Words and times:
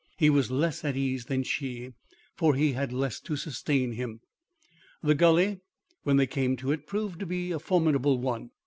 He 0.17 0.31
was 0.31 0.49
less 0.49 0.83
at 0.83 0.97
ease 0.97 1.25
than 1.25 1.43
she; 1.43 1.93
for 2.35 2.55
he 2.55 2.71
had 2.71 2.91
less 2.91 3.19
to 3.19 3.35
sustain 3.37 3.91
him. 3.91 4.21
The 5.03 5.13
gully, 5.13 5.59
when 6.01 6.17
they 6.17 6.25
came 6.25 6.57
to 6.57 6.71
it, 6.71 6.87
proved 6.87 7.19
to 7.19 7.27
be 7.27 7.51
a 7.51 7.59
formidable 7.59 8.17
one. 8.17 8.49